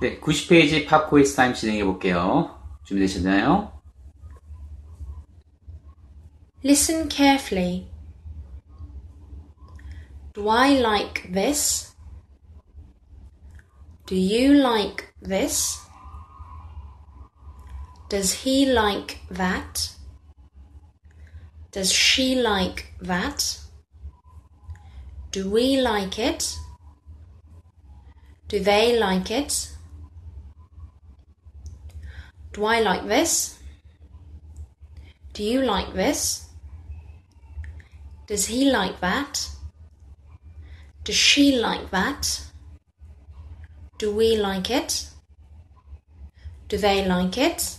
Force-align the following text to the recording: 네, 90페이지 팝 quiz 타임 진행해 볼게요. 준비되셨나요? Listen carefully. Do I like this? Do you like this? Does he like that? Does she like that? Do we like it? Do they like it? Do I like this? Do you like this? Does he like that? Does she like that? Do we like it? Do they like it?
네, 0.00 0.20
90페이지 0.20 0.86
팝 0.86 1.08
quiz 1.08 1.34
타임 1.34 1.54
진행해 1.54 1.84
볼게요. 1.84 2.58
준비되셨나요? 2.84 3.72
Listen 6.62 7.08
carefully. 7.08 7.88
Do 10.34 10.48
I 10.48 10.78
like 10.80 11.30
this? 11.32 11.94
Do 14.06 14.16
you 14.16 14.54
like 14.54 15.14
this? 15.22 15.78
Does 18.08 18.44
he 18.44 18.66
like 18.66 19.20
that? 19.30 19.94
Does 21.70 21.92
she 21.92 22.34
like 22.34 22.92
that? 23.00 23.60
Do 25.32 25.50
we 25.50 25.80
like 25.80 26.18
it? 26.18 26.56
Do 28.48 28.60
they 28.60 28.98
like 28.98 29.30
it? 29.30 29.70
Do 32.53 32.65
I 32.65 32.79
like 32.81 33.07
this? 33.07 33.59
Do 35.33 35.43
you 35.43 35.61
like 35.61 35.93
this? 35.93 36.49
Does 38.27 38.45
he 38.47 38.69
like 38.69 38.99
that? 38.99 39.49
Does 41.03 41.15
she 41.15 41.57
like 41.57 41.89
that? 41.91 42.43
Do 43.97 44.11
we 44.15 44.37
like 44.37 44.69
it? 44.69 45.09
Do 46.67 46.77
they 46.77 47.05
like 47.05 47.37
it? 47.37 47.78